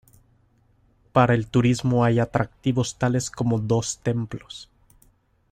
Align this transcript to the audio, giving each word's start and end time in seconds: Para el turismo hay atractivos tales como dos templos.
Para 1.11 1.35
el 1.35 1.45
turismo 1.45 2.03
hay 2.03 2.17
atractivos 2.19 2.97
tales 2.97 3.29
como 3.29 3.59
dos 3.59 3.99
templos. 3.99 4.67